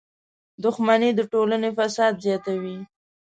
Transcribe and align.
•دښمني 0.63 1.09
د 1.15 1.19
ټولنې 1.31 1.69
فساد 1.77 2.13
زیاتوي. 2.25 2.77